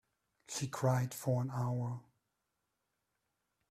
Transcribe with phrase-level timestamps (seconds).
[0.49, 2.01] She cried for an hour.